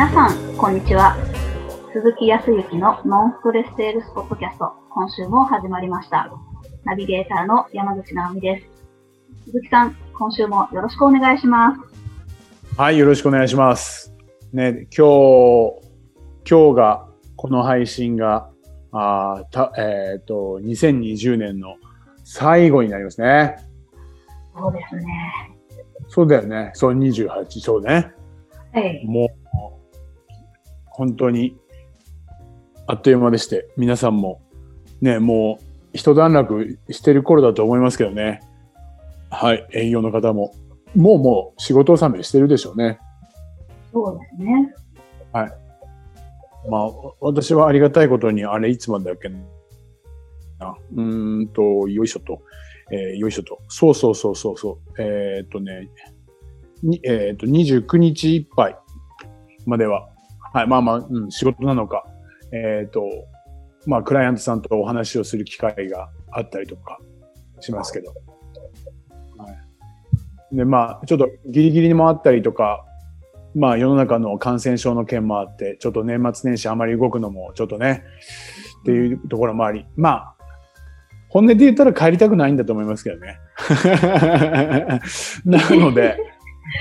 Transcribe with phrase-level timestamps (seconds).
[0.00, 1.14] 皆さん、こんにちは。
[1.92, 6.32] 鈴木康之のノンストレスセールスポッドキャスト、今週も始まりました。
[6.84, 9.44] ナビゲーターの山口直美です。
[9.44, 12.78] 鈴木さん、今週もよろしくお願いします。
[12.78, 14.14] はい、よろしくお願いします。
[14.54, 15.82] ね、今日、
[16.50, 18.48] 今日が、この配信が、
[18.92, 21.76] あーたえっ、と、2020年の
[22.24, 23.56] 最後になりますね。
[24.56, 25.04] そうですね。
[26.08, 26.70] そうだよね。
[26.72, 28.14] そう、28、そうね。
[28.72, 29.04] はい。
[29.04, 29.39] もう、
[31.00, 31.56] 本当に、
[32.86, 34.42] あっという間でして、皆さんも、
[35.00, 35.64] ね、もう、
[35.94, 38.42] 一段落してる頃だと思いますけどね。
[39.30, 40.52] はい、営業の方も、
[40.94, 42.98] もうもう仕事納めしてるでしょうね。
[43.94, 44.74] そうですね。
[46.68, 46.90] まあ、
[47.22, 49.38] 私はありがたいことに、あれいつまでだっけな。
[50.92, 52.42] うーんと、よいしょと。
[52.92, 53.58] えーよいしょと。
[53.68, 55.02] そうそうそうそうそう。
[55.02, 55.88] えーっとね、
[56.82, 58.76] にえーっと、29日いっぱい
[59.64, 60.09] までは、
[60.52, 62.04] はい、まあまあ、うん、仕事なのか、
[62.52, 63.02] えーっと、
[63.86, 66.98] まあ、クライアントさんとお話をする機会があったりとか
[67.60, 68.10] しますけど。
[68.10, 68.14] は
[70.52, 70.56] い。
[70.56, 72.84] で、まあ、ちょっとギリギリにもあったりとか、
[73.54, 78.04] まあ世の中の感染症の件もあって、ちょっと年末年始あまり動くのもちょっとね、
[78.82, 80.34] っていうところもあり、まあ、
[81.28, 83.38] 本音で言ったら帰りたくないんだと思いますけどね。
[85.44, 86.16] なので、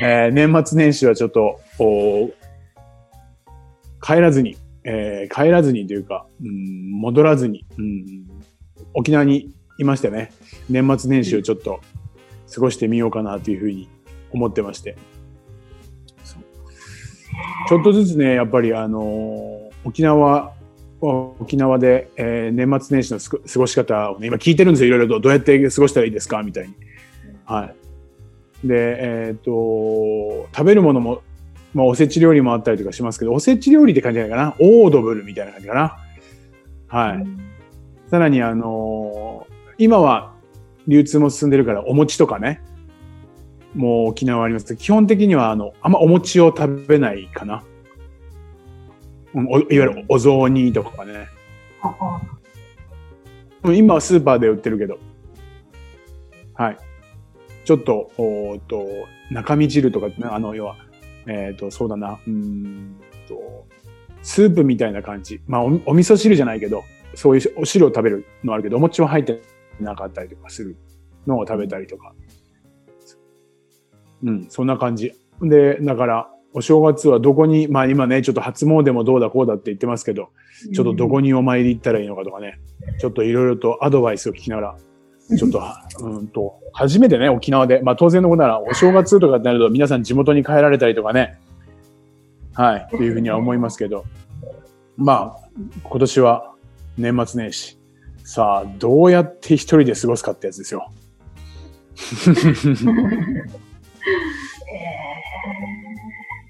[0.01, 2.29] えー年末年始はちょっと、お
[4.01, 8.05] 帰らずに、えー帰らずにというか、うん、戻らずに、うん、
[8.93, 10.31] 沖縄にいましてね、
[10.69, 11.81] 年末年始をちょっと
[12.53, 13.89] 過ごしてみようかなというふうに
[14.31, 14.97] 思ってまして。
[17.67, 20.53] ちょっとずつね、やっぱりあのー沖縄、
[20.99, 25.19] 沖縄で、えー年末年始の過ごし方をね、今聞いてるんですよ、いろいろと。
[25.21, 26.73] どうやって過ごしたらいいですかみたいに。
[27.45, 27.71] は
[28.63, 28.67] い。
[28.67, 31.21] で、えっ、と、食べるものも、
[31.73, 34.55] まあ、おせち料理もあったりとかしますけど、おせち料理って感じじゃないかな。
[34.59, 35.97] オードブルみたいな感じかな。
[36.87, 37.25] はい。
[38.09, 40.33] さらに、あのー今は
[40.89, 42.61] 流通も進んでるから、お餅とかね、
[43.75, 47.63] もう沖縄はありますけど基本的には、あの、あんまお餅を食べないかな。
[49.33, 51.27] うんおいわゆるお雑煮とかね。
[53.63, 54.99] 今はスーパーで売ってるけど。
[56.55, 56.77] はい。
[57.63, 58.85] ちょっと、おーっと、
[59.31, 60.75] 中身汁とか、あの、要は、
[61.27, 63.67] えっ、と、そうだな、うんと、
[64.21, 65.41] スープみたいな感じ。
[65.47, 66.83] まあお、お味噌汁じゃないけど、
[67.15, 69.41] そういうお汁を食べるのあるけど、お餅は入って
[69.79, 70.77] なかったりとかする
[71.27, 72.13] のを食べたりとか。
[74.23, 75.13] うん、そんな感じ。
[75.41, 80.29] で、だから、お正月はどこに、まあ今ね、ちょっと初詣もどうだこうだって言ってますけど、
[80.73, 82.59] ちょっとどこにお参り行ったらいいのかとかね、
[82.99, 84.77] ちょっといろいろとアドバイスを聞きながら、
[85.37, 85.61] ちょっと、
[85.99, 91.37] うんと、初めてね、沖縄で、まあ当然のことなら、お正月とかってなると皆さん地元に帰られたりとかね、
[92.53, 94.05] はい、っていうふうには思いますけど、
[94.97, 95.49] まあ、
[95.83, 96.51] 今年は
[96.97, 97.77] 年末年始、
[98.23, 100.91] さあ、どうやって一人で過ごすかってやつですよ。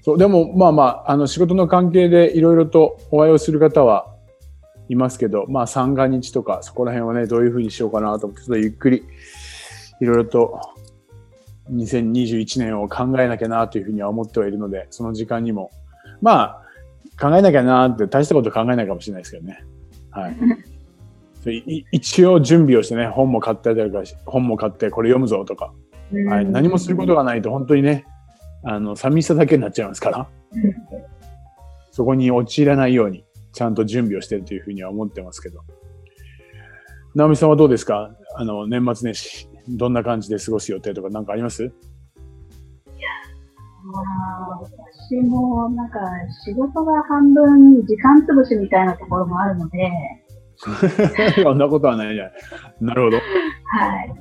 [0.02, 4.06] そう、でも、まあまあ、あの、仕事の関係でいろいろとお会いをする方は
[4.90, 9.04] いますけど、まあ、三が日とか、そこら辺はね、どういうふうにしようかなと思って、ちょっとゆっくり、
[10.00, 10.60] いろいろと、
[11.72, 15.70] 2021年を考えなきゃなというふうには思ってはいるので、その時間にも、
[16.20, 16.62] まあ、
[17.20, 19.64] 考えなきゃなって大したこと考えないかもしれないですけどね。
[20.10, 20.36] はい。
[21.92, 25.72] 一応準備をしてね、本も買ってあるから、本も買ってこれ読むぞとか、
[26.28, 28.04] はい、何もすることがないと本当にね、
[28.64, 30.28] あの、寂しさだけになっちゃいますから、
[31.92, 35.60] そこに陥らないように、ちゃんと準備をしてるというふうには思ってますけど。
[37.14, 38.10] 直美さんはどうですか？
[38.36, 41.72] あの、年末年始、どんな感じで過ごす予定とか何かあります？
[43.82, 45.98] まあ、私もなんか
[46.44, 49.90] 仕事が半分時間潰しみたいなところもあるので、
[51.42, 52.32] そんなことはないじゃない。
[52.82, 53.16] なるほど。
[53.16, 53.22] は
[54.02, 54.14] い。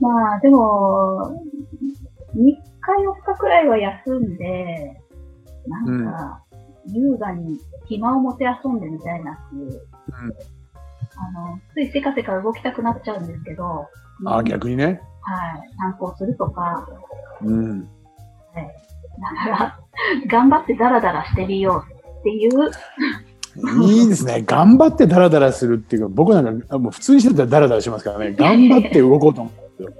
[0.00, 1.36] まあでも、
[2.34, 2.54] 3日4
[3.34, 5.00] 日くらいは休んで、
[5.66, 6.42] なんか、
[6.92, 9.82] 優雅に暇を持て遊んでみたいなっていう、
[11.16, 13.86] あの、ついせかせか動きたくなっちゃうんですけど、
[14.26, 14.44] あ、はい。
[14.44, 15.00] 逆にね。
[15.78, 16.86] 参考するとか、
[17.42, 17.82] うん。
[17.82, 17.86] だ
[19.44, 19.78] から、
[20.28, 22.70] 頑張ってダラダラしてみようっていう、
[23.82, 24.42] いいですね。
[24.46, 28.32] 頑張ってダラダラするっていうか、僕なんか、もう普通にしてたらダラダラしますからね。
[28.32, 29.90] 頑張って動こうと思うんですよ。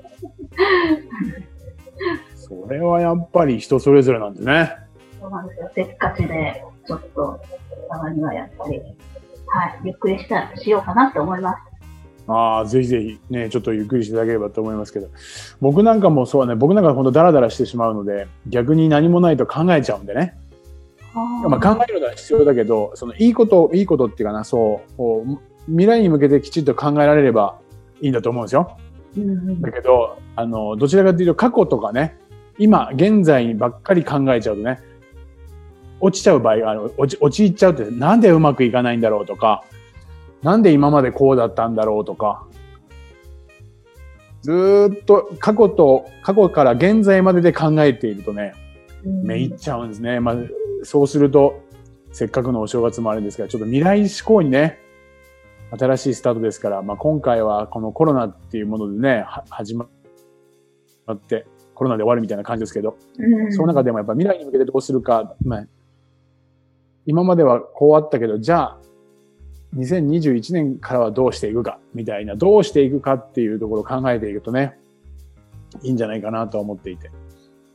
[2.36, 4.76] それはやっぱり人それぞれなんですね。
[5.20, 5.70] そうなんですよ。
[5.74, 7.40] せっかちで、ちょっと、
[7.88, 8.80] たまにはやっぱり、
[9.46, 11.58] はい、ゆっくりした、しようかなって思います。
[12.26, 15.08] ああ、ぜひぜひね、ちょっとゆっくりしていただければと思いますけど、
[15.60, 20.36] 僕なんかもそうね、僕なんか本当ダラダラしてしまうので、逆に何もないと考えちゃうんでね。
[21.14, 27.58] まあ、考えるのは必要だけど、そのいいこと、いいことっていうかな、そう、未来に向けてきちっと考えられれば
[28.00, 28.76] いいんだと思うんですよ。
[29.16, 32.16] うんうんだけど、あの、どちらかというと過去とかね、
[32.58, 34.80] 今、現在ばっかり考えちゃうとね、
[36.00, 39.64] 落ちちゃう場合がある、落ち、陥っちゃうって、なんでうまくいかないんだろうとか、
[40.42, 42.46] なんで今までこうだったんだろうとか、
[44.42, 48.54] ずーっと過去と、過去から現在までで考えているとね、
[49.04, 49.22] うん。
[49.22, 50.20] めいっちゃうんですね。
[50.20, 50.36] まあ、
[50.82, 51.60] そうすると、
[52.12, 54.78] せっかくのお正月もあるんですが、ちょっと未来志向にね、
[55.78, 59.86] 新しいスタートですから、まあ、今回はこのコロナっていうものでね、は始ま
[61.12, 63.52] って、コロナで終わるみたいな感じですけど、うん。
[63.52, 65.66] その中でもやっぱ未来に向けてどうするか、まあ、
[67.06, 68.78] 今まではこうあったけど、じゃあ、
[69.76, 74.78] 2021年からはどうしていくか、みたいな、どうしていくかっていうところを考えていくとね、
[75.82, 77.08] いいんじゃないかなと思っていて。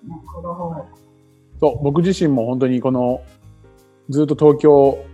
[0.08, 0.86] なるほど。
[1.60, 3.22] そう、僕自身も本当にこの、
[4.10, 5.06] ずっと東京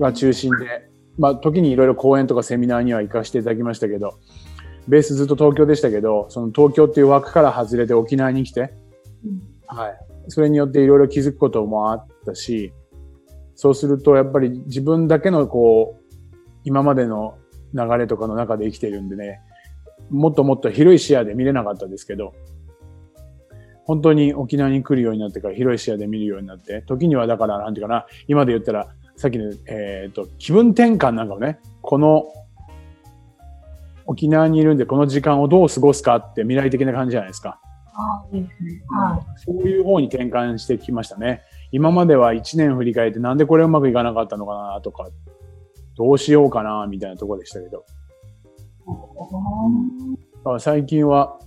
[0.00, 4.18] が中心で、まあ時にいろいろ講演とかセミナーには行かせていただきましたけど、
[4.88, 8.72] ベースずっと東京でしたけど、その東京っていう枠から外れて沖縄に来て、
[9.24, 9.98] うんはい。
[10.28, 12.72] それによっていろいろ気づくこともあったし、
[13.54, 16.14] そうするとやっぱり自分だけのこう、
[16.64, 17.38] 今までの
[17.74, 19.40] 流れとかの中で生きているんでね、
[20.10, 22.34] もっともっと広い視野で見れなかったですけど、
[23.84, 32.24] 本当に沖縄に来るようになってから広い視野で見るようになって、時にはだから、なんていうかな、今で言ったら、さっきの、えっ、と、気分転換なんかをね、この、
[34.06, 37.60] 沖縄にいるんでこの時間をどう過ごすかって未来的な感じじゃないですか。
[37.94, 38.82] ああ、いいですね。
[38.88, 41.42] はそういう方に転換してきましたね。
[41.72, 45.08] 今までは1年振り返ってなんでこれうまくいかなかったのかなとか、
[45.96, 47.84] どうしようかなみたいなところでしたけど。
[48.88, 50.16] い。
[50.36, 51.38] だから最近は、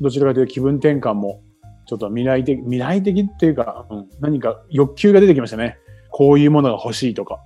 [0.00, 1.42] どちらかというと気分転換も、
[1.86, 5.76] ちょっと未来的、未来的っていうか、うん、何か欲求が出てきましたね。
[6.10, 7.40] こういうものが欲しいとか。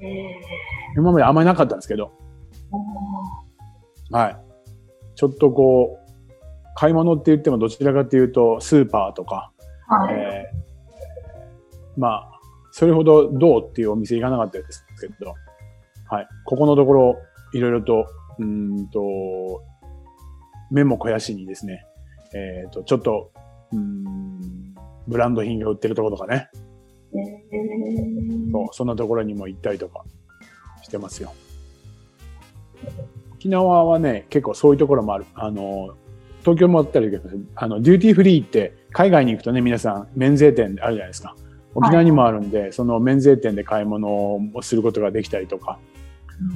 [0.00, 0.40] ええ
[0.96, 2.12] 今まであんまりなかったんですけど、
[4.10, 4.36] はい。
[5.14, 6.06] ちょっとこう、
[6.74, 9.50] 買い物って言ってもどちらかというと、スーパーとか、
[9.88, 10.14] はい。
[10.14, 10.65] えー
[11.96, 12.40] まあ、
[12.70, 15.34] それほどどうっていうお店行かなかったですけど、
[16.08, 16.28] はい。
[16.44, 17.16] ここのところ、
[17.52, 18.06] いろいろと、
[18.38, 19.62] うーんと、
[20.70, 21.84] 目も肥やしにですね、
[22.34, 23.32] えっ、と、ちょっと、
[23.72, 24.74] うーん、
[25.08, 26.48] ブランド品が売ってるところとかね、
[27.14, 27.46] ええ
[28.52, 30.04] そう、そんなところにも行ったりとか
[30.82, 31.32] してますよ。
[33.34, 35.26] 沖縄はね、結構そういうところもある。
[35.34, 35.96] あの、
[36.40, 41.34] 東京もあったりだけど、あの、デューティーフリーって海外に行くとね、皆さん免税店あるじゃないですか。
[41.76, 45.96] 沖縄にもあるんで、その免税店で買い物をすることができたりとか、うん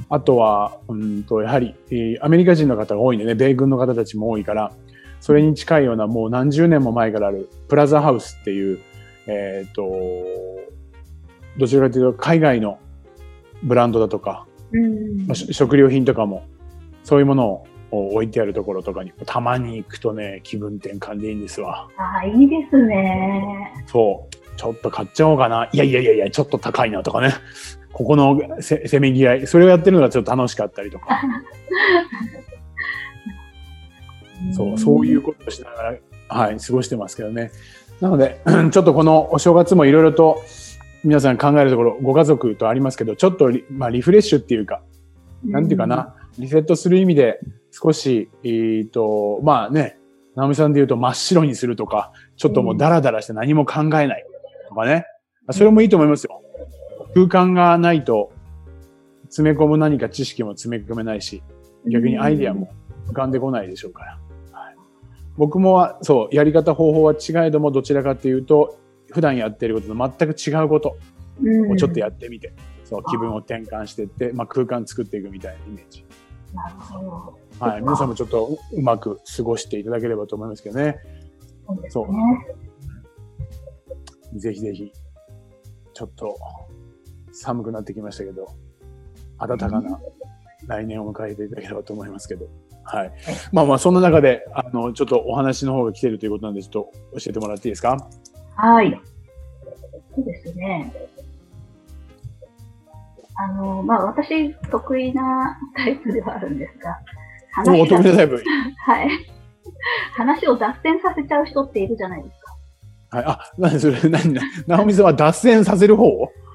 [0.09, 4.71] あとは、うんと、やはり、えーアメリカ人の方が多いんでね、米軍の方たちも多いから、
[5.19, 8.79] それに近いようなもう何十年も前からあるプラザハウスっていう、
[9.27, 9.83] えっ、と、
[11.57, 12.79] どちらかというと海外の
[13.63, 16.43] ブランドだとか、うん食料品とかも、
[17.03, 21.89] そういうものを置いてあるところとかに、たまに行くとね、気分転換でいいんですわ。
[21.97, 23.83] ああ、いいですね。
[23.87, 24.40] そう。
[24.57, 25.69] ちょっと買っちゃおうかな。
[25.71, 27.33] いやいやいやいや、ちょっと高いなとかね。
[27.93, 29.47] ここのせせめぎ合い。
[29.47, 31.21] それをやってるのがちょっと楽しかったりとか。
[34.53, 35.95] そう、そういうことをしながら、
[36.29, 37.51] はい、過ごしてますけどね。
[37.99, 38.41] なので、
[38.71, 40.41] ちょっとこのお正月もいろいろと
[41.03, 44.81] 皆さん考えるところ、ご家族とありますけど、ちょっとリ,、まあ、リフレッシュっていうか、
[45.43, 47.39] なんていうかな、リセットする意味で
[47.71, 49.97] 少し、えっ、と、まあね、
[50.35, 54.25] 直美さんで言うと真っ白にするとか、ちょっともうダラダラして何も考えない
[54.71, 55.05] とかね。
[55.51, 56.41] それもいいと思いますよ。
[57.13, 58.31] 空間がないと
[59.25, 61.43] 詰め込む何か知識も詰め込めないし、
[61.85, 62.71] 逆にアイデアも
[63.07, 64.19] 浮かんでこないでしょうから。
[64.53, 64.75] はい、
[65.35, 68.77] 僕もそう、やり方方法は違えども、どちらかというと、
[69.11, 70.95] 普段やってることと全く違うこと
[71.71, 72.53] をちょっとやってみて、
[72.85, 76.05] そう、気分を転換していって、まあ空間作っていくみたいなイメージ。
[76.53, 77.03] なるほ
[77.59, 77.65] ど。
[77.65, 77.81] はい。
[77.81, 80.97] 皆さんもちょっとううまく過ごしていただければと思いますけどね。
[81.67, 82.47] そうですそうね。
[84.39, 84.91] ぜひぜひ、
[85.93, 86.35] ちょっと
[87.31, 88.47] 寒くなってきましたけど、
[89.39, 89.99] 暖かな
[90.67, 92.47] 来年を迎えていただければと思いますけど。
[92.83, 93.11] はい。
[93.51, 97.97] まあまあ、そんな中で、あの、ちょっとお話の方が来てるということなんで、ちょっと教えてもらっていいですか？
[98.55, 99.01] はい。
[100.15, 100.93] そうですね。
[103.35, 106.99] あの、まあ、私、得意なタイプではあるんですが、
[107.67, 108.43] おお、話が得意なタイプ。
[108.85, 109.09] はい。
[110.13, 112.40] 話を脱線させちゃう人っているじゃないですか。
[113.11, 113.23] はい。
[113.25, 116.05] あ、何それ、 何な、直美さんは脱線させる方？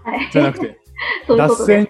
[0.04, 0.30] はい。
[0.32, 0.78] じゃなくて、
[1.26, 1.88] そういう脱線？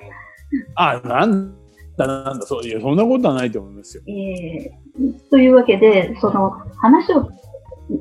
[0.75, 1.55] あ、なん
[1.97, 4.03] だなんだ、そういう、そんなことはないと思いますよ。
[4.09, 4.87] えー
[5.31, 7.29] というわけで、その話を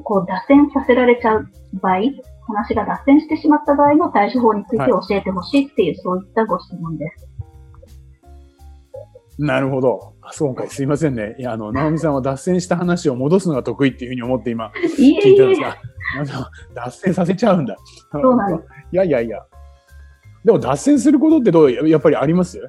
[0.03, 1.48] こう脱線させられちゃう
[1.81, 1.95] 場合、
[2.48, 7.27] 話が脱線してしまった場合の対処法について教えてほしいっていう、そういったご質問です。
[9.38, 10.13] なるほど。
[10.31, 11.36] そうかすいませんね。
[11.38, 15.75] いや、あの、直美さんは脱線した話を戻すのが得意っていうふうに思って今、聞いたんですが、
[16.74, 17.75] 脱線させちゃうんだ。
[18.12, 18.69] そうなんです。
[18.91, 19.45] いやいやいや。
[20.43, 22.62] でも脱線することってどう、やっぱりあります？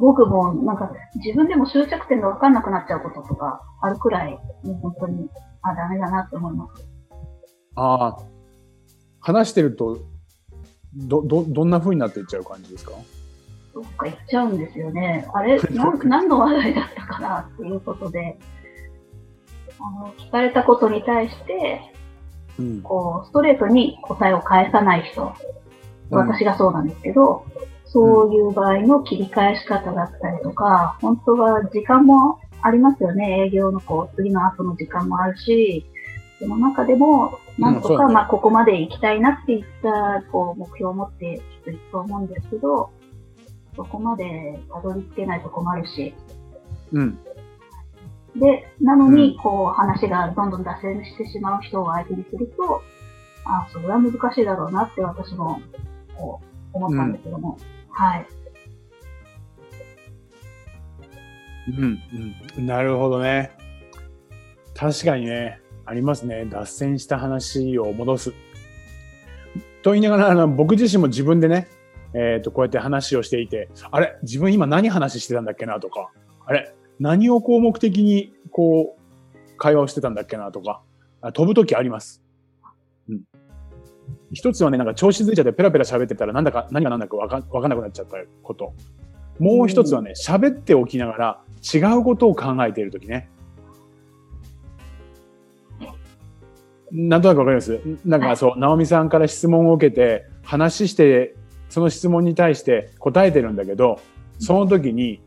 [0.00, 4.38] 僕も、なんか、自分でも終着点が分かんなくなっちゃうこととかあるくらい、
[4.82, 5.28] 本当に、
[5.62, 6.88] あ、ダメだなって思います。
[7.76, 8.16] ああ、
[9.20, 9.98] 話してると、
[10.96, 12.92] ど、ど、どんな風になっていっちゃう感じですか？
[13.74, 15.28] どっか行っちゃうんですよね。
[15.34, 18.38] あれ、 な何の話題だったかなっていうことで、
[19.78, 21.80] あの、聞かれたことに対して、
[22.58, 25.32] うん、こう、ストレートに答えを返さない人、
[26.10, 33.46] 私がそうなんですけど、うん、そういう場合の切り返し方だったりとか、本当は時間もありますよね。
[33.46, 35.84] 営業のこう、次の後の時間もあるし、
[36.38, 42.90] その中でも、なんとか、まあ、ここまで行きたいなっていった、こう、目標を持ってきっとと思うんですけど、
[43.76, 46.14] そこまでたどり着けないと困るし。
[46.92, 47.18] うん。
[48.36, 52.82] で、なのに、こう、話がどんどん脱線してしまう人を相手にすると、
[53.46, 55.60] あそれは難しいだろうなって私も、
[56.16, 56.40] こ
[56.72, 58.26] う、思ったんですけども、うん、はい。
[61.68, 61.98] うん、
[62.56, 62.66] うん。
[62.66, 63.52] なるほどね。
[64.74, 65.60] 確かにね。
[65.86, 66.46] ありますね。
[66.46, 68.32] 脱線した話を戻す。
[69.82, 71.68] と言いながら、あの僕自身も自分でね、
[72.14, 76.10] えっ、ー、と、こうやって話をしていて、あれ自分今何話してたんだっけなとか、
[76.46, 80.82] あれ何をこう目的に、こう、会話をしてたんだっけなとか、
[81.32, 82.22] 飛ぶときあります。
[83.08, 83.22] うん。
[84.32, 88.74] 一つはね、なんか調子づいちゃってペラペラ喋ってたらなんだか、何が何だかわかわかんなくなっちゃったこと。
[89.38, 91.40] もう一つはね、喋っておきながら
[91.74, 93.28] 違うことを考えているときね。
[96.92, 97.80] なんとなくわかります？
[98.04, 101.34] なんかそう、直美さんから質問を受けて、話して、
[101.68, 103.98] その質問に対して答えてるんだけど、
[104.38, 105.20] その時に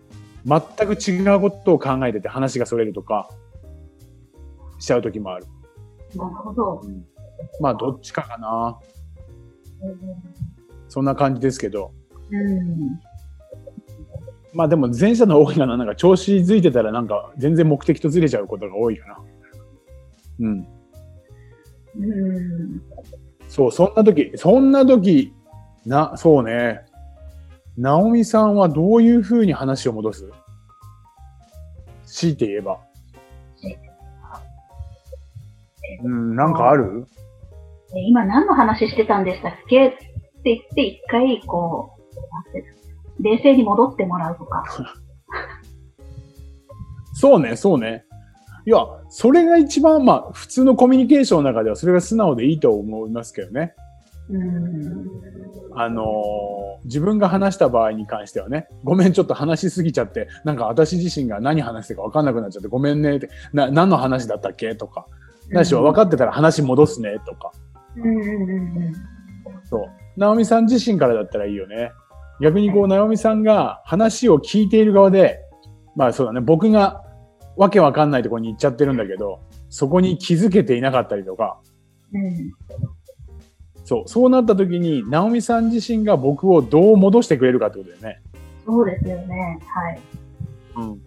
[0.48, 3.30] 全く違うことを考えてて話がそれるとか、
[4.80, 5.46] しちゃう時もある。
[6.16, 6.82] なるほど。
[6.84, 7.06] うん、
[7.60, 8.80] まあ、どっちかかな。
[9.82, 10.00] うん、
[10.88, 11.92] そんな感じですけど。
[12.32, 13.00] うん、
[14.54, 15.78] まあでも前者の多いかな。
[15.78, 19.18] なんか調子づいてたらなんか全然目的とずれちゃうことが多いかな。
[20.40, 20.68] うん。
[23.48, 25.34] そう、そんな時、そんな時、
[25.86, 26.86] な、そうね。
[27.78, 30.32] 直美さんはどういうふうに話を戻す？
[32.06, 32.80] 強いて言えば。
[36.04, 37.06] うん、なんかある？
[38.08, 39.88] 今何の話してたんでしたっけ？
[39.88, 39.98] って
[40.44, 41.92] 言って一回、こ
[43.20, 44.64] う、冷静に戻ってもらうとか。
[47.14, 48.06] そうね、そうね。
[48.66, 48.80] いや、
[49.10, 53.74] それが一番、まあ、普通のコミュニケーションの中ではそれが素直でいいと思いますけどね。
[55.74, 64.76] あのー、自分が話した場合に関してはね、ごめん、ちょっと話しすぎちゃって、なんか私自身が何話してるか分かんなくなっちゃって、ごめんねって、な何の話だったっけ？
[64.76, 65.06] とか、
[65.50, 67.52] ないしは分かってたら話戻すねとか。
[69.66, 69.82] そう。
[70.18, 71.92] 直美さん自身からだったらいいよね。
[72.42, 75.40] 逆にこう、直美さんが話を聞いている側で、
[75.96, 77.04] まあそうだね、僕が
[77.56, 81.60] わけわかんないところに行っちゃってるんだけど、そこに気づけていなかったりとか、
[82.14, 82.52] うん、
[83.88, 88.22] そう、そうなった時に、直美さん自身が僕をどう戻してくれるかってことだよね。
[88.66, 89.60] そうですよね。
[89.66, 90.00] はい。
[90.76, 91.02] うん。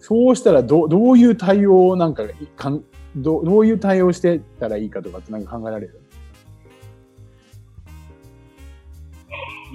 [0.00, 2.24] そうしたらど、どういう対応をなんか
[2.56, 2.82] かん
[3.14, 6.00] ど、どういう対応してたらいいかとかってなんか考えられる？
[9.30, 9.72] え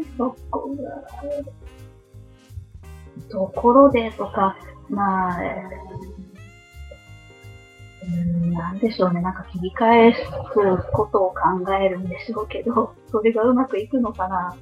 [0.00, 1.02] ー、そこが、
[3.28, 4.56] ところでとか、
[4.88, 6.11] まあ、うん、
[8.52, 9.20] なんでしょうね。
[9.20, 10.20] なんか切り返す
[10.92, 14.56] ことを考えるんでしょうけど、 それがうまくいくのかな。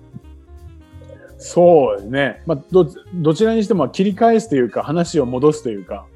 [1.38, 2.42] そうですね。
[2.46, 6.06] まあ、ど、どちらにしても切り返すというか、話を戻すというか、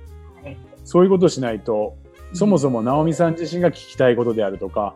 [0.43, 1.97] はい、そういうことをしないと、
[2.35, 4.95] そもそも直美さん自身が聞きたいことであるとか、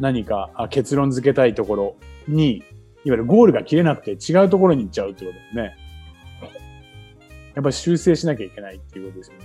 [0.00, 2.64] 何か結論付けたいところに、いわ
[3.04, 5.76] ゆるゴールが切れなくて違うところに行っちゃうってことですね。
[7.54, 9.44] やっぱり修正しなきゃいけないっていうことですよね。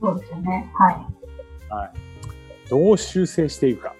[0.00, 0.70] そうですよね。
[0.74, 0.96] はい。
[1.72, 1.90] はい。
[2.68, 3.94] どう修正していくか。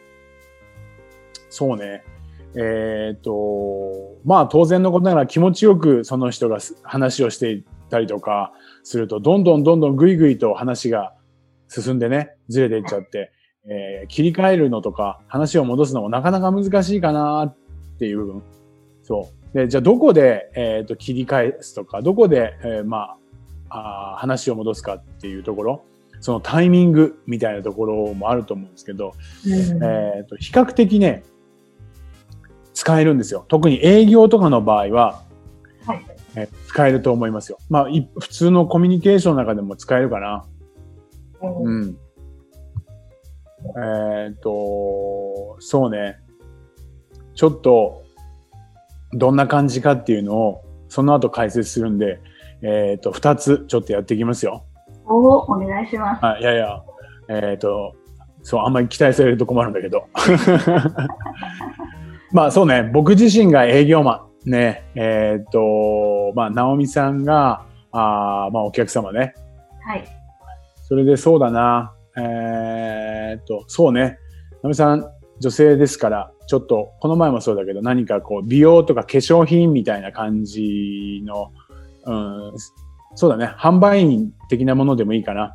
[1.48, 2.04] そうね。
[2.54, 8.52] えっ、と、まあ当然のことながら気持ちよくその人が話をしていたりとか
[8.84, 11.14] すると、どんどんどんどんぐいぐいと話が
[11.68, 13.32] 進んでね、ずれていっちゃって、
[13.66, 17.56] えー、切り替えるのとか話を戻すのもなかなか難しいかなっ
[17.98, 18.42] ていう部分。
[19.02, 19.58] そう。
[19.58, 23.16] で、じゃあどこで、えっ、と切り返すとか、どこで、え、ま
[23.68, 25.84] あ、あ話を戻すかっていうところ。
[26.22, 29.14] そのタイミングみたいなところもあると思うんですけど、
[29.44, 31.24] うんえっ、と、比較的ね、
[32.72, 33.44] 使えるんですよ。
[33.48, 35.24] 特に営業とかの場合は、
[35.84, 37.58] はいえ使えると思いますよ。
[37.68, 40.46] まあ、い普通のコミュニケーションの中でも使えるかな。
[41.42, 41.96] うんうん。
[44.24, 46.20] えっ、と、そうね。
[47.34, 48.04] ちょっと、
[49.12, 52.20] どんな感じかっていうのを、その後解説するんで、
[52.62, 54.64] えっ、と、二つちょっとやっていきますよ。
[55.06, 56.24] おお願いします。
[56.24, 56.82] あいやいや、
[57.28, 57.94] えっ、と、
[58.42, 60.06] そう、あんまり期待されると困るんだけど。
[62.32, 64.50] まあそうね、僕自身が営業マン。
[64.50, 69.34] ね、えっ、と、まあ、直美さんが、あーまあお客様ね。
[69.86, 70.04] はい。
[70.82, 71.94] それでそうだな。
[72.16, 74.18] えーっと、そうね。
[74.62, 75.06] ナミさん、
[75.40, 81.50] 女性ですから、ちょっと、この前もそうだけど、何かこう、美容とか化粧品みたいな感じの、
[82.04, 82.52] うん、
[83.14, 83.54] そうだね。
[83.58, 85.54] 販売員的なものでもいいかな。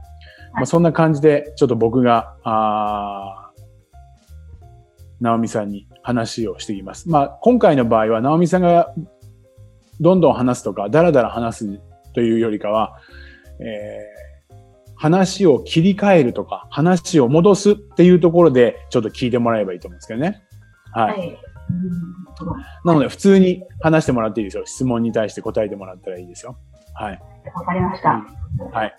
[0.53, 3.57] まあ、そんな感じで、ちょっと僕が、あー
[5.19, 7.09] ナオミさんに話をしていきます。
[7.09, 8.93] まあ、今回の場合は、ナオミさんが
[9.99, 11.79] どんどん話すとか、だらだら話す
[12.13, 12.97] というよりかは、
[13.59, 14.17] えー
[14.99, 20.41] 話を切り替えるとか、話を戻すっていうところで、ちょっと聞いてもらえばいいと思うんですけどね。
[20.91, 21.19] はい。
[21.19, 21.29] はい。
[21.29, 21.37] うん
[22.85, 24.65] なので、普通に話してもらっていいですよ。
[24.65, 26.57] 質問に対して答えてもらったらいいですよ。
[26.99, 27.21] はい。
[27.53, 28.25] わかりました。
[28.71, 28.95] はい。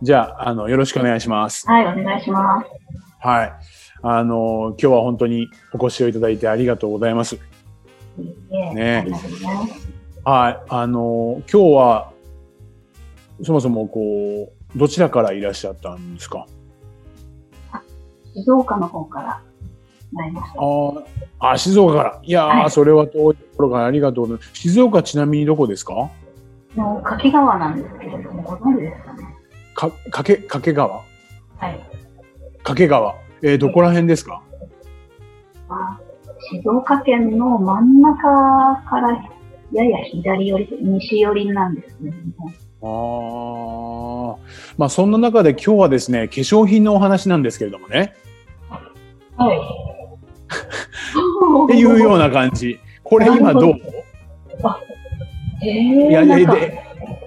[0.00, 1.66] じゃあ、あの、よろしくお願いします。
[1.68, 2.66] はい、お願いします。
[3.20, 3.52] はい。
[4.02, 7.36] あの、今日は本当にお越しをいただいてありがとうございます。
[8.18, 9.06] いいえね。
[10.24, 10.60] はい。
[10.68, 12.12] あの、今日は、
[13.42, 16.46] そもそもこう、どちらからいらっしゃったんですか？
[18.34, 19.42] 静岡の方から
[20.12, 20.58] なりました。
[20.58, 21.04] あー
[21.38, 22.20] あ、静岡から。
[22.22, 24.60] いやー、はいそれは遠いところからありがとうございます。
[24.60, 26.10] 静岡ちなみにどこですか？
[26.74, 29.22] もう掛川なんですけれども、ご存知ですかね？
[29.74, 30.94] か、かけ、掛川？
[30.94, 31.02] は
[31.68, 31.80] い。
[32.62, 33.14] 掛川。
[33.42, 34.42] えー、どこら辺ですか？
[35.68, 36.00] まあ、
[36.50, 39.12] 静岡県の真ん中から
[39.72, 42.16] やや左寄り、西寄りなんですけれど
[42.84, 44.38] も。
[44.38, 44.42] ああ。
[44.78, 48.14] まあ、そんな中で今日はですね、化粧品のお話なんですけれどもね。
[49.36, 49.58] はい。
[51.64, 52.78] っていうような感じ。
[53.02, 53.74] これ今どう？
[55.62, 56.82] えー、いやいんかで、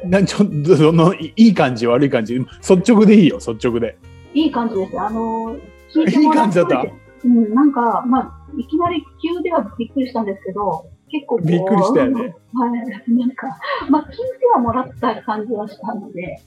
[0.06, 2.36] なちょっと、その、いい感じ、悪い感じ。
[2.36, 3.98] 率直でいいよ、率直で。
[4.34, 5.00] いい感じです。
[5.00, 5.56] あの、
[5.94, 6.82] 聞いてもらっいい感じだった？
[6.82, 6.94] て
[7.24, 12.36] うん、なんか、まあ、いきなり急ではびっくりしたんですけど、結構びっくりしたよね。
[12.54, 13.14] はい。
[13.14, 13.48] なんか、
[13.90, 16.40] まあ、聞いてはもらった感じはしたので、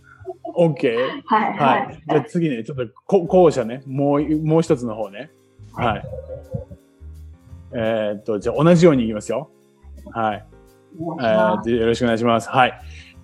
[0.56, 0.96] OK。
[1.24, 1.66] はい、は。
[1.66, 2.02] はいい。
[2.06, 5.30] じゃあ次ね、ちょっとこ後者ね、もう、もう一つの方ね。
[5.72, 6.02] はい。
[7.72, 9.50] えーっと、じゃあ同じようにいきますよ。
[10.12, 10.44] はい。
[10.94, 12.48] えーよろしくお願いします。
[12.48, 12.80] はい。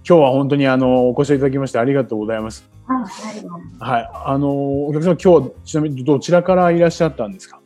[0.06, 2.68] 今日は本当にあの、お越しいただきましてありがとうございます。
[2.86, 4.10] はい、はい。
[4.26, 7.60] あの、お客様今日、ちなみにどちらからいらっしゃったんですか？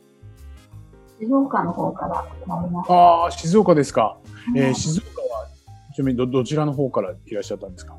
[1.19, 2.93] 静岡の方から参りました。
[2.93, 4.17] ああ、静岡ですか。
[4.55, 5.47] えーはい静岡は、
[5.93, 7.97] ちなみにど、どちらの方からいらっしゃったんですか？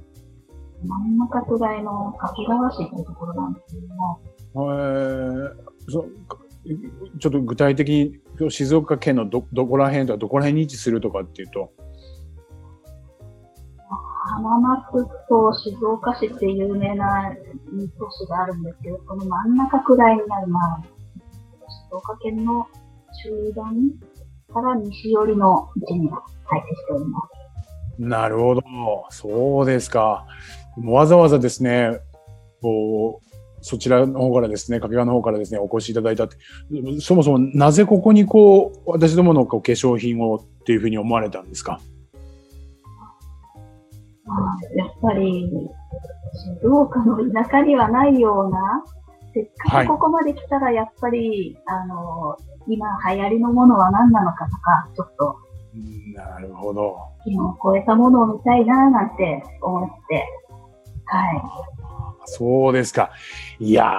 [0.83, 4.21] 真ん中くらいの掛川市というところなんですけれども、
[4.55, 5.51] えー、
[5.91, 6.07] そ
[7.19, 11.71] ちょっと具体的に静岡県のどどこら辺とかどこら辺に位置するとかっていうと
[14.31, 17.35] 浜松と静岡市って有名な
[17.99, 20.83] 都市があるんですけど、その真ん中くらいになる、まあ、
[21.89, 22.67] 静岡県の
[23.23, 23.75] 中段
[24.53, 27.21] から西寄りの位置に配置しておりま
[27.99, 28.03] す。
[28.03, 28.63] なるほど。
[29.11, 30.27] そうですか。
[30.85, 32.01] わざわざですね
[32.63, 33.27] こう
[33.61, 36.37] そちらの方からですね掛川の方からですねお越しいただいたって。
[37.01, 41.81] そもそもなぜここにこう私どものこう化粧品をっていうふうに思われたんですか？
[44.31, 45.51] まあ、やっぱり、
[46.61, 48.85] 静岡の田舎にはないような、
[49.33, 55.37] せっかくここまで来たら、やっぱり、あの、今流行りのものは何なのかとか、ちょっと、
[55.75, 60.27] うんなるほど今を超えたものを見たいな、なんて思って、
[61.07, 61.43] はい。
[62.25, 63.11] そうですか。
[63.59, 63.93] いや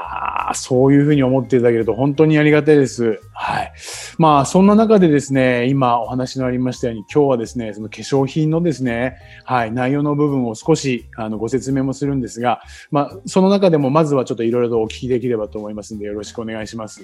[0.51, 3.19] ー、そういうふうに思っていただけると本当にありがたいです。
[3.33, 3.73] はい。
[4.17, 17.01] まあ、そんな中でですね、今お話のありましたように、今日はですね、その化粧品のですね、はい、内容の部分を少しあのご説明もするんですが、まあ、その中でもまずはちょっといろいろとお聞きできればと思いますので、よろしくお願いします。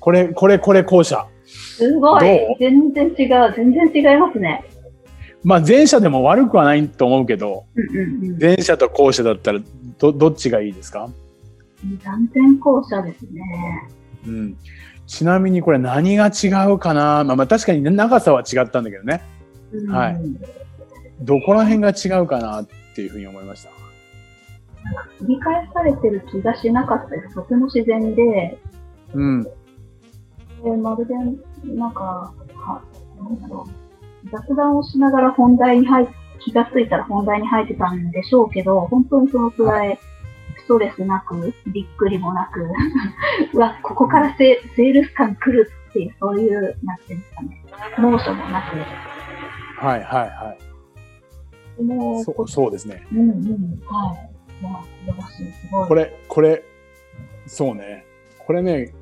[0.00, 1.26] これ、これ、これ、後者。
[1.46, 2.24] すごい
[2.58, 4.64] 全然違う全然違いますね。
[5.44, 8.38] まあ、前者でも悪くはないと思うけど、うんうんうん。
[8.40, 9.60] 前者と後者だったら、
[9.98, 11.08] ど、どっちがいいですか？
[12.04, 13.88] 断然後者ですね。
[14.26, 14.56] うん。
[15.06, 17.24] ちなみにこれ何が違うかな？
[17.24, 19.22] まあまあ確かに長さは違ったんだけどね。
[19.72, 20.16] うんはい
[21.20, 23.70] どこら辺が違うかなっていうふうに思いました。
[25.20, 27.34] 繰り返されてる気がしなかったです。
[27.36, 28.58] とても自然で、
[29.14, 29.42] うん。
[29.44, 29.50] で
[30.82, 31.14] まるで、
[31.72, 32.82] なんか、は
[34.32, 36.08] 雑談をしながら本題に入っ
[36.44, 39.98] 気がついたら本題に入ってたんでしょうけど、本当にそのくらい
[40.64, 42.68] ストレスなく、びっくりもなく、
[43.52, 47.64] うわ、ここからセセールス感来るっていう、そういう、なんていうんですかね、
[47.98, 48.76] 猛暑もなく、
[49.84, 50.56] はいはいは
[51.82, 52.24] もい。
[52.24, 53.06] そう、そうですね。
[53.12, 54.62] うんうん、はい。
[54.62, 55.88] まあ、素晴らしい、すごい。
[55.88, 56.62] これ、これ、
[57.46, 58.04] そうね。
[58.46, 58.92] これね、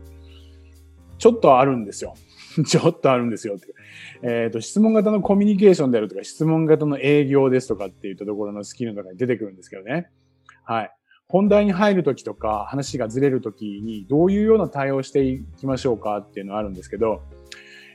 [1.18, 2.14] ちょっとあるんですよ。
[2.66, 3.74] ちょっとあるんですよって。
[4.22, 10.10] えっ、と、質問型のコミュニケーションであるとか、質問型の営業ですとかっていったところのスキルの中に出てくるんですけどね。
[10.64, 10.92] はい。
[11.28, 17.22] 本題に入るときとか、話がずれるときに、どういうような対応をしていきましょうかっていうのがあるんですけど、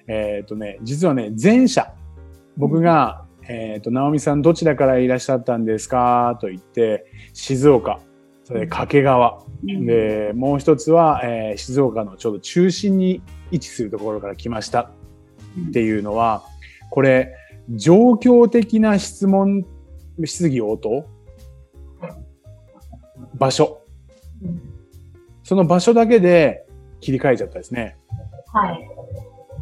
[0.07, 1.93] えっ、とね、実はね、前者、
[2.55, 6.37] 僕が、えっ、と、直美さんどちらからいらっしゃったんですか？
[6.41, 7.99] と言って、静岡、
[8.47, 14.89] それで掛川、うんで、もう一つは、えー静岡のちょうど中心に位置するところから来ました
[15.69, 16.43] っていうのは、
[16.89, 17.35] これ、
[17.69, 19.65] 状況的な質問、
[20.23, 21.05] 質疑応答？
[23.35, 23.81] 場所。
[24.41, 24.61] うん
[25.43, 26.65] その場所だけで
[26.99, 27.97] 切り替えちゃったですね。
[28.53, 28.89] はい。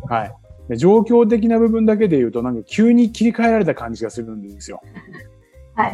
[0.10, 0.34] はい。
[0.68, 4.82] で状況的な部分だけで言うと、なんか急に切り替えられた感じがするんですよ。
[5.76, 5.94] はい。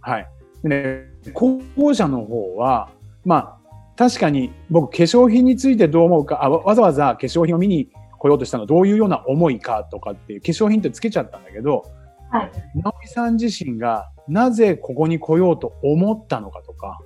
[0.00, 0.28] はい。
[0.62, 1.60] でね、後
[1.94, 2.90] 者の方は、
[3.24, 3.58] まあ、
[3.96, 11.84] 確かに僕、化粧品についてどう思うか、あわわざわざ化粧品を見に来ようとしたのはどういうような思いかとかっていう、化粧品ってつけちゃったんだけど、
[12.30, 12.50] はい。
[12.74, 16.98] 直美さん自身がなぜここに来ようと思ったのかとか。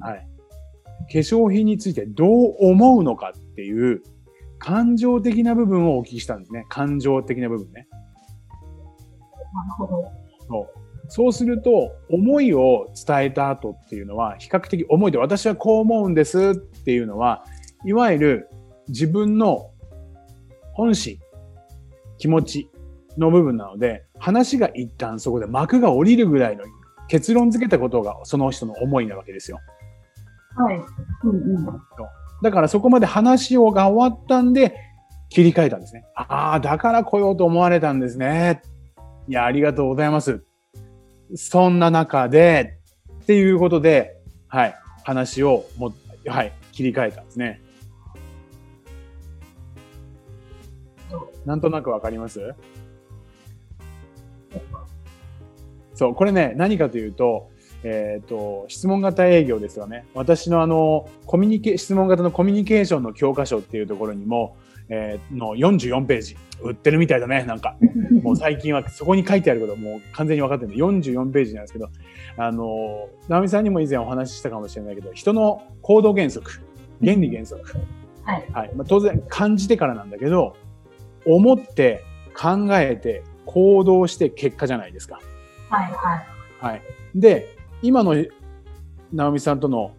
[0.00, 0.26] はい。
[1.12, 4.02] 化粧品についてどう思うのかっていう、
[4.58, 6.66] 感情的な部分をお聞きしたんですね。
[6.68, 7.88] 感情的な部分ね。
[9.78, 10.12] なるほど。
[10.48, 10.79] そう
[11.10, 17.44] そうすると、思いを伝えた後っていうのは、比較的思いで私はこう思うんですっていうのは、
[17.84, 18.48] いわゆる
[18.88, 19.72] 自分の
[20.72, 21.18] 本心、
[22.18, 22.70] 気持ち
[23.18, 26.64] の部分なので、話が一旦そこで幕が降りるぐらいの
[27.08, 29.58] 結論付けたことがその人の思いなわけですよ。
[30.56, 30.80] はい。
[31.24, 31.66] うんうん。
[32.40, 34.76] だからそこまで話をが終わったんで、
[35.28, 36.04] 切り替えたんですね。
[36.14, 38.62] ああ、だから来ようと思われたんですね。
[39.26, 40.44] いや、ありがとうございます。
[41.34, 42.78] そんな中で、
[43.22, 44.16] っていうことで、
[44.48, 45.94] はい、話をも、
[46.26, 47.62] はい、切り替えたんですね。
[51.44, 52.54] なんとなくわかります？
[55.94, 57.50] そう、これね、何かというと、
[57.82, 60.06] えっ、と、質問型営業ですよね。
[60.14, 64.56] 私のあの、コミュニケ、質問型のコミュニケーションの教科書っていうところにも、
[64.90, 67.76] えーの44ページ、売ってるみたいだね、なんか。
[68.22, 71.88] もう最近はそこに書いてあることもう完全に分かってるんで、44ページなんですけど、
[72.36, 76.60] あの、直美さんにも以前お話ししたかもしれないけど、人の行動原則、
[77.02, 77.62] 原理原則。
[78.24, 78.46] はい。
[78.52, 78.70] はい。
[78.74, 80.56] まあ、当然感じてからなんだけど、
[81.24, 82.02] 思って、
[82.34, 85.18] 考えて、行動して結果じゃないですか。
[85.68, 85.92] はい。
[85.92, 86.72] はい。
[86.72, 86.82] はい。
[87.14, 88.14] で、今の
[89.12, 89.92] 直美さんとの、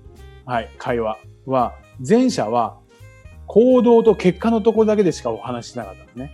[0.46, 1.74] はい、会話は、
[2.08, 2.78] 前者は
[3.54, 6.32] 行動と結果のところだけでしかお話ししなかったんですね。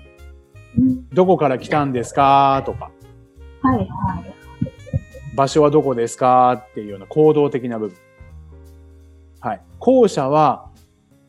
[0.77, 2.61] うんどこから来たんですか？
[2.63, 2.91] とか、
[3.63, 3.77] はい。
[3.79, 3.87] はい。
[5.35, 6.63] 場所はどこですか？
[6.69, 7.97] っていうような行動的な部分。
[9.39, 9.61] はい。
[9.79, 10.69] 後者は、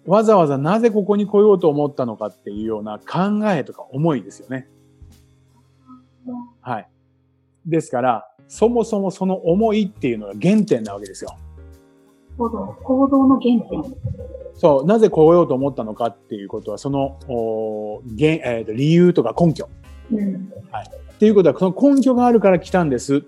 [0.04, 4.68] わざわざなぜここに来ようと思ったのかっていうような考えとか思いですよね。
[6.60, 6.88] はい。
[7.64, 11.34] ですから、そもそもその思いっていうのが原点なわけですよ。
[12.38, 12.76] 行動。
[12.84, 13.82] 行動の原点。
[14.54, 19.68] そう、なぜ来ようと思ったのかっていうことは、その、お原えーと理由とか根拠。
[20.12, 20.34] うん。
[20.34, 23.20] っていうことは、その根拠があるから来たんですっ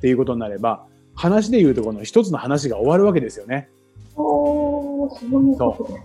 [0.00, 0.84] ていうことになれば、
[1.14, 3.68] 話で言うとこの一つの話が終わるわけですよね。
[4.16, 6.02] おー、そういうことですね。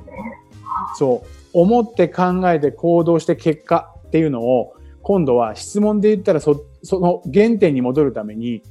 [0.98, 1.28] そう。
[1.54, 8.62] 思って考えて行動して結果っていうのを、今度は質問で言ったらそ、その原点に戻るために、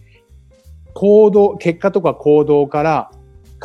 [0.94, 3.10] 行動、結果とか行動から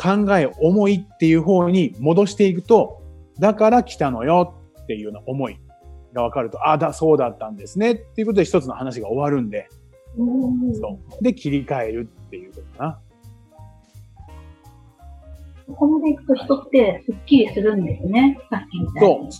[0.02, 3.02] 考え、思いっていう方に戻していくと、
[3.38, 5.60] だから来たのよっていうような思い
[6.12, 9.68] が分かると、ああ、だ、そうだったんですねっていうことで一つの話が終わるんで、
[10.16, 11.24] うんそう。
[11.24, 13.00] で、切り替えるっていうことかな。
[15.68, 18.38] ここまで行くと人ってすっきりするんですね。
[18.50, 19.32] さっきみたいそうに。。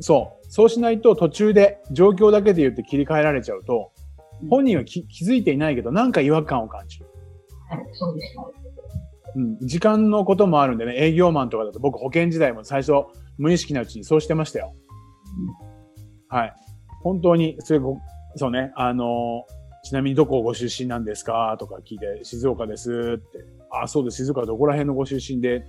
[0.00, 0.46] そう。
[0.48, 3.92] そうしないと途中で状況だけで言って切り替えられちゃうと、
[4.48, 7.06] 本人は気気づいていないけど、なんか違和感を感じる。
[7.68, 8.65] はい、そうでした。
[9.36, 9.58] うん。
[9.60, 12.92] 時間のこともあるんでね、営業マンとかだと僕保険時代も最初
[13.38, 14.74] 無意識なうちにそうしてましたよ。
[16.28, 16.54] はい。
[17.02, 17.98] 本当に、それご、
[18.34, 23.38] そうね、あのーちなみにどこご出身なんですかとか聞いて、静岡ですって。
[23.70, 24.16] あ、そうです。
[24.16, 25.64] 静岡どこら辺のご出身で、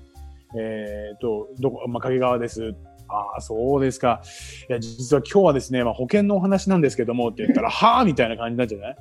[0.60, 2.74] えっ、と、どこ、まあ、掛川です。
[3.10, 4.24] ああ、そうですか。
[4.70, 8.98] いや、実は今日はですね、まあ、保険のお話なんですけどもって言ったら、はあみたいな感じなんじゃない？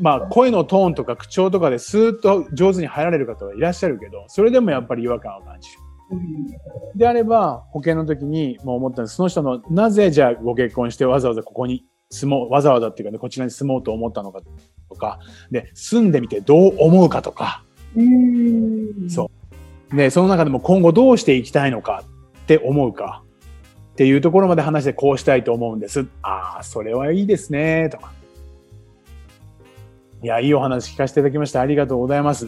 [0.00, 5.78] まあ、声のトーンとか口調とかでスーッと上手に入られる方はいらっしゃるけど、それでもやっぱり違和感を感じる。
[6.96, 9.16] であれば、保険の時にもう思ったんです。
[9.16, 14.40] その人の、なぜじゃあご結婚してわざわざここに住もう、わざわざっていうかね、こちらに住もうと思ったのか
[14.88, 15.18] とか、
[15.50, 17.64] で、住んでみてどう思うかとか、
[19.08, 19.30] そ
[19.92, 19.96] う。
[19.96, 22.04] で、その中でも今後どうしていきたいのか
[22.42, 23.22] って思うか
[23.92, 26.06] っていうところまで話してこうしたいと思うんです。
[26.22, 28.12] ああ、それはいいですね、とか。
[30.24, 32.46] いや、いいお話聞かせていただきましてありがとうございます。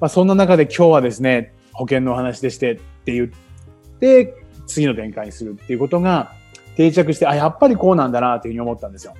[0.00, 4.34] まあ、そんな中で今日はですね、保険のお話でしてって言って、
[4.66, 6.32] 次の展開にするっていうことが
[6.74, 9.12] 定着して、あ、やっぱりこうなんだなっていうふうに思ったんですよ。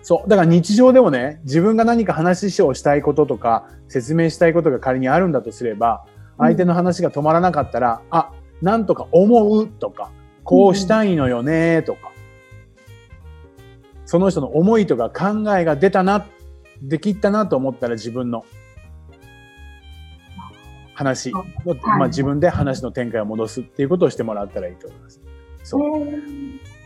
[0.00, 0.28] そう。
[0.30, 6.06] だから日常でもね、自分が何か話をしたいこととか、説明したいことが仮にあるんだとすれば、
[6.38, 10.10] 相手の話が止まらなかったら、うん、あ、なんとか思うとか、
[10.44, 12.09] こうしたいのよねとか、
[14.10, 16.26] その人の思いとか考えが出たな、
[16.82, 18.44] できたなと思ったら自分の
[20.94, 21.44] 話の、
[21.96, 25.20] まあ、自分で話の展開を戻すっていうことをしてもらったらいいと思います。
[25.62, 26.08] そう。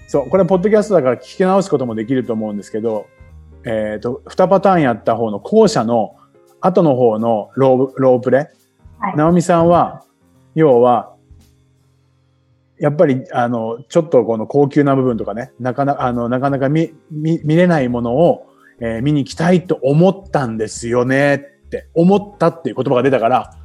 [0.06, 0.28] そう。
[0.28, 3.06] これはポッドキャストだから聞き直すこともできると思うんですけど、
[3.64, 6.16] えっ、ー、と、2パターンやった方の後者の
[6.60, 8.50] 後の方のローロープレ？
[8.98, 10.04] はい、直美さんは、
[10.54, 11.13] 要は、
[12.78, 18.46] やっぱり、あの、ちょっとこの高級な部分とかね、なかなか、あの、なかなか見、見、見れないものを、
[18.80, 21.34] えー、見に来たいと思ったんですよね
[21.66, 23.56] って思ったっていう言葉が出たから、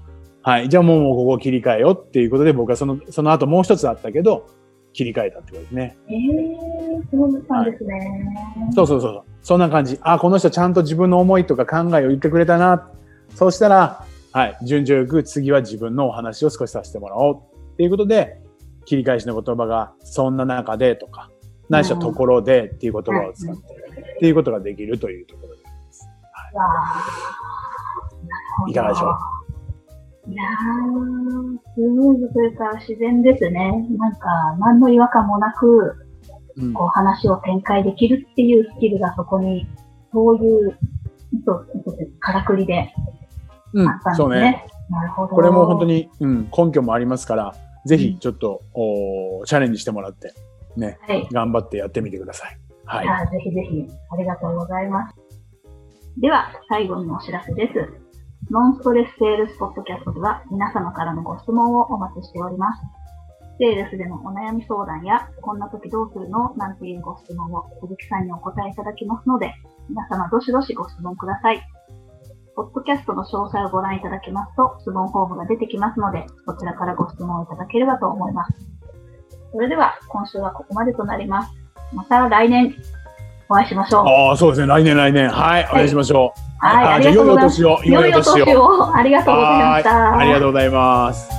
[0.42, 0.70] はい。
[0.70, 4.48] じゃあもうここ切り替えよっていうことで僕はその、その後もう一つあったけど、
[4.94, 5.98] 切り替えたってことですね。
[6.08, 9.24] ええー、そうなんですね、はい、そうそうそう。
[9.42, 10.00] そんな感じ。
[10.02, 12.90] あ、この人ちゃんと自分の思いとか考えを言ってくれたな。
[13.36, 14.58] そうしたら、はい。
[14.64, 17.36] 順序よく次は自分のお話を少しさせてもらおう
[17.74, 18.40] っていうことで、
[18.90, 21.30] 切り返しの言葉が、そんな中でとか、
[21.70, 23.66] ないしはところでっていう言葉を使って、っ
[24.20, 26.10] ていうことができるというところです。
[26.56, 27.08] は
[28.68, 28.72] い。
[28.72, 29.06] いかがでしょ
[30.28, 30.32] う？
[30.32, 33.88] いやー、スムーズというか自然ですね。
[33.98, 34.28] なんか、
[34.60, 36.08] 何の違和感もなく、
[36.74, 39.68] こう話を展開できるっていうスキルがそこに、
[40.12, 40.78] そういう
[41.32, 42.94] 意図、意図からくりであっ
[43.72, 43.92] たんですね。
[44.10, 44.66] うん、そうね。
[44.90, 45.36] なるほど。
[45.36, 47.54] これも本当に、うん、根拠もありますから、
[47.86, 50.34] ぜひちょっと、うん、おチャレンジしてもらって、
[50.76, 52.58] ね、はい、頑張ってやってみてください。
[52.86, 53.28] はい。
[53.32, 55.16] ぜひぜひ、ありがとうございます。
[56.18, 57.74] では、最後にお知らせです。
[58.50, 62.82] ノンストレスセールスポッドキャストでは皆様からのご質問をお待ちしております。
[63.60, 66.56] セールスでのお悩み相談や、こんな時どうするの？
[66.56, 69.54] なんていうご質問を鈴木さんにお答えいただきますので、
[69.90, 71.62] 皆様どしどしご質問ください。
[72.60, 78.52] ポッドキャストの詳細をご覧いただけますと、質問フォームが出てきますので、そちらからご質問をいただければと思います。
[79.54, 81.54] それでは、今週はここまでとなります。
[81.94, 82.76] また来年、
[83.48, 84.08] お会いしましょう。
[84.08, 84.68] ああ、そうですね。
[84.68, 85.30] 来年来年。
[85.30, 86.66] はい、お会いしましょう。
[86.66, 87.62] はい、ありがとうございます。
[87.62, 88.02] 良いお年を。
[88.02, 88.94] 良いお年を。
[88.94, 90.18] ありがとうございました。
[90.18, 91.39] ありがとうございます。